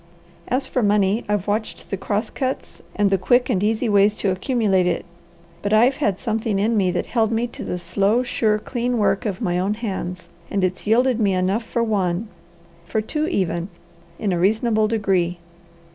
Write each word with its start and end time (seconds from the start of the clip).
As 0.47 0.67
for 0.67 0.81
money, 0.81 1.23
I've 1.29 1.45
watched 1.45 1.91
the 1.91 1.95
cross 1.95 2.31
cuts 2.31 2.81
and 2.95 3.11
the 3.11 3.19
quick 3.19 3.51
and 3.51 3.63
easy 3.63 3.87
ways 3.87 4.15
to 4.15 4.31
accumulate 4.31 4.87
it; 4.87 5.05
but 5.61 5.73
I've 5.73 5.97
had 5.97 6.17
something 6.17 6.57
in 6.57 6.75
me 6.75 6.89
that 6.89 7.05
held 7.05 7.31
me 7.31 7.45
to 7.49 7.63
the 7.63 7.77
slow, 7.77 8.23
sure, 8.23 8.57
clean 8.57 8.97
work 8.97 9.27
of 9.27 9.41
my 9.41 9.59
own 9.59 9.75
hands, 9.75 10.29
and 10.49 10.63
it's 10.63 10.87
yielded 10.87 11.19
me 11.19 11.35
enough 11.35 11.63
for 11.63 11.83
one, 11.83 12.29
for 12.83 12.99
two 12.99 13.27
even, 13.27 13.69
in 14.17 14.33
a 14.33 14.39
reasonable 14.39 14.87
degree. 14.87 15.37